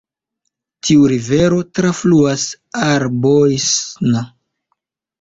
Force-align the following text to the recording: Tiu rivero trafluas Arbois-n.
Tiu 0.87 1.03
rivero 1.11 1.59
trafluas 1.81 2.49
Arbois-n. 2.89 4.21